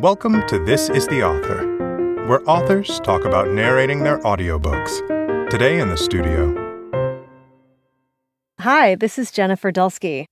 Welcome 0.00 0.46
to 0.48 0.62
This 0.62 0.90
is 0.90 1.06
the 1.06 1.22
Author, 1.22 2.26
where 2.26 2.42
authors 2.46 3.00
talk 3.00 3.24
about 3.24 3.48
narrating 3.48 4.02
their 4.02 4.18
audiobooks. 4.18 5.48
Today 5.48 5.80
in 5.80 5.88
the 5.88 5.96
studio. 5.96 6.52
Hi, 8.60 8.94
this 8.94 9.18
is 9.18 9.30
Jennifer 9.30 9.72
Dulski. 9.72 10.26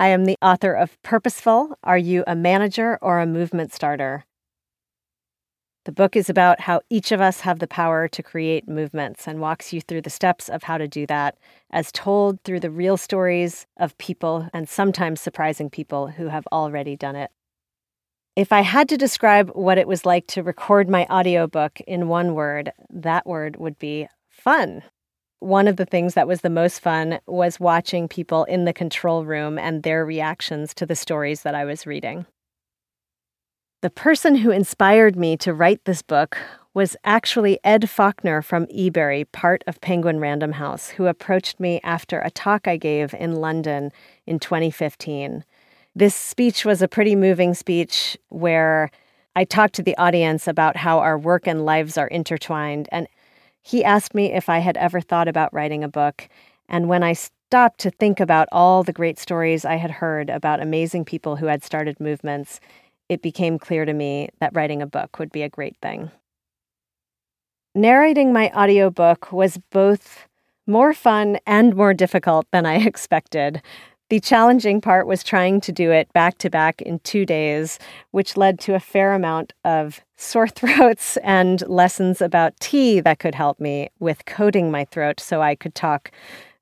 I 0.00 0.08
am 0.08 0.24
the 0.24 0.36
author 0.42 0.72
of 0.72 1.00
Purposeful 1.04 1.78
Are 1.84 1.96
You 1.96 2.24
a 2.26 2.34
Manager 2.34 2.98
or 3.00 3.20
a 3.20 3.26
Movement 3.26 3.72
Starter? 3.72 4.24
The 5.84 5.92
book 5.92 6.16
is 6.16 6.28
about 6.28 6.62
how 6.62 6.80
each 6.90 7.12
of 7.12 7.20
us 7.20 7.42
have 7.42 7.60
the 7.60 7.68
power 7.68 8.08
to 8.08 8.20
create 8.20 8.68
movements 8.68 9.28
and 9.28 9.38
walks 9.38 9.72
you 9.72 9.80
through 9.80 10.02
the 10.02 10.10
steps 10.10 10.48
of 10.48 10.64
how 10.64 10.76
to 10.76 10.88
do 10.88 11.06
that, 11.06 11.38
as 11.70 11.92
told 11.92 12.42
through 12.42 12.58
the 12.58 12.70
real 12.70 12.96
stories 12.96 13.68
of 13.76 13.96
people 13.96 14.48
and 14.52 14.68
sometimes 14.68 15.20
surprising 15.20 15.70
people 15.70 16.08
who 16.08 16.26
have 16.26 16.48
already 16.50 16.96
done 16.96 17.14
it. 17.14 17.30
If 18.36 18.50
I 18.50 18.62
had 18.62 18.88
to 18.88 18.96
describe 18.96 19.50
what 19.50 19.78
it 19.78 19.86
was 19.86 20.04
like 20.04 20.26
to 20.28 20.42
record 20.42 20.88
my 20.88 21.06
audiobook 21.06 21.80
in 21.82 22.08
one 22.08 22.34
word, 22.34 22.72
that 22.90 23.26
word 23.26 23.56
would 23.56 23.78
be 23.78 24.08
fun. 24.28 24.82
One 25.38 25.68
of 25.68 25.76
the 25.76 25.86
things 25.86 26.14
that 26.14 26.26
was 26.26 26.40
the 26.40 26.50
most 26.50 26.80
fun 26.80 27.20
was 27.26 27.60
watching 27.60 28.08
people 28.08 28.42
in 28.44 28.64
the 28.64 28.72
control 28.72 29.24
room 29.24 29.56
and 29.56 29.84
their 29.84 30.04
reactions 30.04 30.74
to 30.74 30.86
the 30.86 30.96
stories 30.96 31.42
that 31.42 31.54
I 31.54 31.64
was 31.64 31.86
reading. 31.86 32.26
The 33.82 33.90
person 33.90 34.34
who 34.34 34.50
inspired 34.50 35.14
me 35.14 35.36
to 35.36 35.54
write 35.54 35.84
this 35.84 36.02
book 36.02 36.36
was 36.72 36.96
actually 37.04 37.60
Ed 37.62 37.88
Faulkner 37.88 38.42
from 38.42 38.66
Ebury, 38.66 39.26
part 39.26 39.62
of 39.68 39.80
Penguin 39.80 40.18
Random 40.18 40.52
House, 40.52 40.88
who 40.88 41.06
approached 41.06 41.60
me 41.60 41.80
after 41.84 42.18
a 42.18 42.30
talk 42.30 42.66
I 42.66 42.78
gave 42.78 43.14
in 43.14 43.36
London 43.36 43.92
in 44.26 44.40
2015. 44.40 45.44
This 45.94 46.14
speech 46.14 46.64
was 46.64 46.82
a 46.82 46.88
pretty 46.88 47.14
moving 47.14 47.54
speech 47.54 48.18
where 48.28 48.90
I 49.36 49.44
talked 49.44 49.74
to 49.74 49.82
the 49.82 49.96
audience 49.96 50.48
about 50.48 50.76
how 50.76 50.98
our 50.98 51.16
work 51.16 51.46
and 51.46 51.64
lives 51.64 51.96
are 51.96 52.08
intertwined. 52.08 52.88
And 52.90 53.06
he 53.62 53.84
asked 53.84 54.14
me 54.14 54.32
if 54.32 54.48
I 54.48 54.58
had 54.58 54.76
ever 54.76 55.00
thought 55.00 55.28
about 55.28 55.54
writing 55.54 55.84
a 55.84 55.88
book. 55.88 56.28
And 56.68 56.88
when 56.88 57.02
I 57.02 57.12
stopped 57.12 57.78
to 57.80 57.90
think 57.90 58.20
about 58.20 58.48
all 58.50 58.82
the 58.82 58.92
great 58.92 59.18
stories 59.18 59.64
I 59.64 59.76
had 59.76 59.90
heard 59.90 60.30
about 60.30 60.60
amazing 60.60 61.04
people 61.04 61.36
who 61.36 61.46
had 61.46 61.62
started 61.62 62.00
movements, 62.00 62.58
it 63.08 63.22
became 63.22 63.58
clear 63.58 63.84
to 63.84 63.92
me 63.92 64.30
that 64.40 64.54
writing 64.54 64.82
a 64.82 64.86
book 64.86 65.18
would 65.18 65.30
be 65.30 65.42
a 65.42 65.48
great 65.48 65.76
thing. 65.80 66.10
Narrating 67.74 68.32
my 68.32 68.50
audiobook 68.50 69.32
was 69.32 69.58
both 69.70 70.26
more 70.66 70.92
fun 70.94 71.38
and 71.46 71.74
more 71.76 71.94
difficult 71.94 72.46
than 72.50 72.66
I 72.66 72.76
expected. 72.86 73.62
The 74.10 74.20
challenging 74.20 74.82
part 74.82 75.06
was 75.06 75.24
trying 75.24 75.62
to 75.62 75.72
do 75.72 75.90
it 75.90 76.12
back 76.12 76.36
to 76.38 76.50
back 76.50 76.82
in 76.82 76.98
two 77.00 77.24
days, 77.24 77.78
which 78.10 78.36
led 78.36 78.58
to 78.60 78.74
a 78.74 78.80
fair 78.80 79.14
amount 79.14 79.54
of 79.64 80.02
sore 80.16 80.46
throats 80.60 81.16
and 81.18 81.66
lessons 81.68 82.20
about 82.20 82.58
tea 82.60 83.00
that 83.00 83.18
could 83.18 83.34
help 83.34 83.58
me 83.58 83.88
with 84.00 84.26
coating 84.26 84.70
my 84.70 84.84
throat 84.84 85.20
so 85.20 85.40
I 85.40 85.54
could 85.54 85.74
talk 85.74 86.10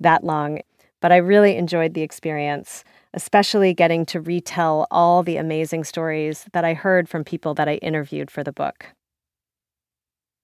that 0.00 0.24
long. 0.24 0.60
But 1.00 1.12
I 1.12 1.18
really 1.18 1.56
enjoyed 1.56 1.94
the 1.94 2.02
experience, 2.02 2.82
especially 3.14 3.72
getting 3.72 4.04
to 4.06 4.20
retell 4.20 4.88
all 4.90 5.22
the 5.22 5.36
amazing 5.36 5.84
stories 5.84 6.44
that 6.52 6.64
I 6.64 6.74
heard 6.74 7.08
from 7.08 7.22
people 7.22 7.54
that 7.54 7.68
I 7.68 7.74
interviewed 7.74 8.32
for 8.32 8.42
the 8.42 8.52
book. 8.52 8.86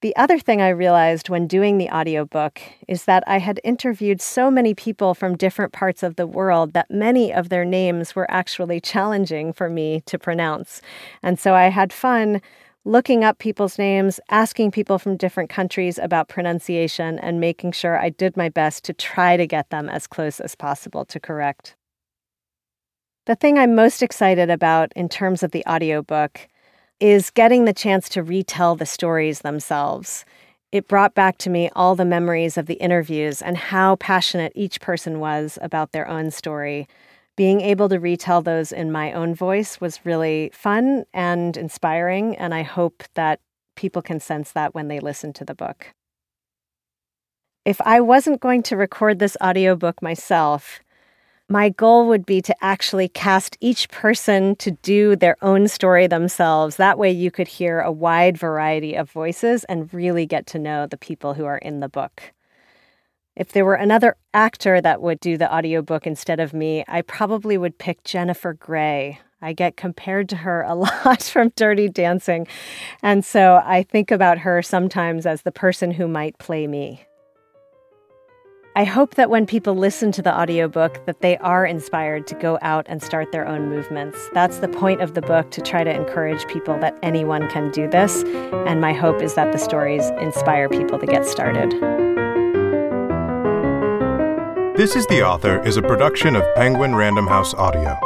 The 0.00 0.14
other 0.14 0.38
thing 0.38 0.62
I 0.62 0.68
realized 0.68 1.28
when 1.28 1.48
doing 1.48 1.76
the 1.76 1.90
audiobook 1.90 2.60
is 2.86 3.04
that 3.06 3.24
I 3.26 3.38
had 3.38 3.60
interviewed 3.64 4.20
so 4.20 4.48
many 4.48 4.72
people 4.72 5.12
from 5.12 5.36
different 5.36 5.72
parts 5.72 6.04
of 6.04 6.14
the 6.14 6.26
world 6.26 6.72
that 6.74 6.88
many 6.88 7.32
of 7.32 7.48
their 7.48 7.64
names 7.64 8.14
were 8.14 8.30
actually 8.30 8.80
challenging 8.92 9.52
for 9.52 9.68
me 9.68 10.02
to 10.06 10.16
pronounce. 10.16 10.80
And 11.20 11.36
so 11.36 11.54
I 11.54 11.68
had 11.70 11.92
fun 11.92 12.40
looking 12.84 13.24
up 13.24 13.38
people's 13.38 13.76
names, 13.76 14.20
asking 14.30 14.70
people 14.70 15.00
from 15.00 15.16
different 15.16 15.50
countries 15.50 15.98
about 15.98 16.28
pronunciation, 16.28 17.18
and 17.18 17.40
making 17.40 17.72
sure 17.72 17.98
I 17.98 18.10
did 18.10 18.36
my 18.36 18.48
best 18.48 18.84
to 18.84 18.92
try 18.92 19.36
to 19.36 19.48
get 19.48 19.70
them 19.70 19.88
as 19.88 20.06
close 20.06 20.38
as 20.38 20.54
possible 20.54 21.04
to 21.06 21.18
correct. 21.18 21.74
The 23.26 23.34
thing 23.34 23.58
I'm 23.58 23.74
most 23.74 24.00
excited 24.00 24.48
about 24.48 24.92
in 24.94 25.08
terms 25.08 25.42
of 25.42 25.50
the 25.50 25.64
audiobook 25.68 26.46
is 27.00 27.30
getting 27.30 27.64
the 27.64 27.72
chance 27.72 28.08
to 28.10 28.22
retell 28.22 28.74
the 28.74 28.86
stories 28.86 29.40
themselves. 29.40 30.24
It 30.72 30.88
brought 30.88 31.14
back 31.14 31.38
to 31.38 31.50
me 31.50 31.70
all 31.74 31.94
the 31.94 32.04
memories 32.04 32.58
of 32.58 32.66
the 32.66 32.74
interviews 32.74 33.40
and 33.40 33.56
how 33.56 33.96
passionate 33.96 34.52
each 34.54 34.80
person 34.80 35.20
was 35.20 35.58
about 35.62 35.92
their 35.92 36.08
own 36.08 36.30
story. 36.30 36.88
Being 37.36 37.60
able 37.60 37.88
to 37.88 38.00
retell 38.00 38.42
those 38.42 38.72
in 38.72 38.92
my 38.92 39.12
own 39.12 39.34
voice 39.34 39.80
was 39.80 40.04
really 40.04 40.50
fun 40.52 41.04
and 41.14 41.56
inspiring, 41.56 42.36
and 42.36 42.52
I 42.52 42.62
hope 42.62 43.04
that 43.14 43.40
people 43.76 44.02
can 44.02 44.18
sense 44.18 44.52
that 44.52 44.74
when 44.74 44.88
they 44.88 44.98
listen 44.98 45.32
to 45.34 45.44
the 45.44 45.54
book. 45.54 45.92
If 47.64 47.80
I 47.82 48.00
wasn't 48.00 48.40
going 48.40 48.62
to 48.64 48.76
record 48.76 49.18
this 49.18 49.36
audiobook 49.42 50.02
myself, 50.02 50.80
my 51.48 51.70
goal 51.70 52.06
would 52.08 52.26
be 52.26 52.42
to 52.42 52.54
actually 52.62 53.08
cast 53.08 53.56
each 53.60 53.88
person 53.88 54.54
to 54.56 54.70
do 54.70 55.16
their 55.16 55.36
own 55.40 55.66
story 55.66 56.06
themselves. 56.06 56.76
That 56.76 56.98
way, 56.98 57.10
you 57.10 57.30
could 57.30 57.48
hear 57.48 57.80
a 57.80 57.90
wide 57.90 58.36
variety 58.36 58.94
of 58.94 59.10
voices 59.10 59.64
and 59.64 59.92
really 59.92 60.26
get 60.26 60.46
to 60.48 60.58
know 60.58 60.86
the 60.86 60.98
people 60.98 61.34
who 61.34 61.46
are 61.46 61.58
in 61.58 61.80
the 61.80 61.88
book. 61.88 62.34
If 63.34 63.52
there 63.52 63.64
were 63.64 63.76
another 63.76 64.16
actor 64.34 64.80
that 64.80 65.00
would 65.00 65.20
do 65.20 65.38
the 65.38 65.52
audiobook 65.52 66.06
instead 66.06 66.40
of 66.40 66.52
me, 66.52 66.84
I 66.86 67.02
probably 67.02 67.56
would 67.56 67.78
pick 67.78 68.04
Jennifer 68.04 68.52
Grey. 68.52 69.20
I 69.40 69.52
get 69.52 69.76
compared 69.76 70.28
to 70.30 70.36
her 70.36 70.62
a 70.62 70.74
lot 70.74 71.22
from 71.22 71.52
Dirty 71.56 71.88
Dancing. 71.88 72.46
And 73.02 73.24
so 73.24 73.62
I 73.64 73.84
think 73.84 74.10
about 74.10 74.38
her 74.38 74.60
sometimes 74.60 75.24
as 75.24 75.42
the 75.42 75.52
person 75.52 75.92
who 75.92 76.08
might 76.08 76.36
play 76.38 76.66
me. 76.66 77.06
I 78.78 78.84
hope 78.84 79.16
that 79.16 79.28
when 79.28 79.44
people 79.44 79.74
listen 79.74 80.12
to 80.12 80.22
the 80.22 80.32
audiobook 80.32 81.04
that 81.06 81.20
they 81.20 81.36
are 81.38 81.66
inspired 81.66 82.28
to 82.28 82.36
go 82.36 82.60
out 82.62 82.86
and 82.88 83.02
start 83.02 83.32
their 83.32 83.44
own 83.44 83.68
movements. 83.68 84.30
That's 84.34 84.58
the 84.58 84.68
point 84.68 85.00
of 85.00 85.14
the 85.14 85.20
book 85.20 85.50
to 85.50 85.60
try 85.60 85.82
to 85.82 85.92
encourage 85.92 86.46
people 86.46 86.78
that 86.78 86.96
anyone 87.02 87.50
can 87.50 87.72
do 87.72 87.88
this, 87.88 88.22
and 88.68 88.80
my 88.80 88.92
hope 88.92 89.20
is 89.20 89.34
that 89.34 89.50
the 89.50 89.58
stories 89.58 90.08
inspire 90.20 90.68
people 90.68 90.96
to 91.00 91.06
get 91.06 91.26
started. 91.26 91.72
This 94.76 94.94
is 94.94 95.08
the 95.08 95.24
Author 95.24 95.60
is 95.66 95.76
a 95.76 95.82
production 95.82 96.36
of 96.36 96.44
Penguin 96.54 96.94
Random 96.94 97.26
House 97.26 97.54
Audio. 97.54 97.98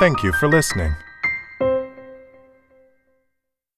Thank 0.00 0.22
you 0.22 0.32
for 0.32 0.48
listening. 0.48 0.94